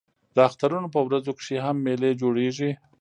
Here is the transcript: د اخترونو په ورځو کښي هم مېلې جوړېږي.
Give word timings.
د 0.35 0.37
اخترونو 0.47 0.87
په 0.95 0.99
ورځو 1.07 1.31
کښي 1.37 1.57
هم 1.65 1.77
مېلې 1.85 2.11
جوړېږي. 2.21 2.71